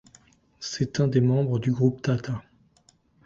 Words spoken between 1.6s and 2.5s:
groupe Tata.